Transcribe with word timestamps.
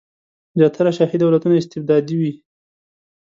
زیاتره 0.57 0.91
شاهي 0.97 1.17
دولتونه 1.23 1.55
استبدادي 1.57 2.15
وي. 2.19 2.33